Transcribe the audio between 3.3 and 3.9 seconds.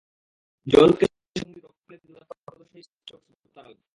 ভূত তাড়ালেন।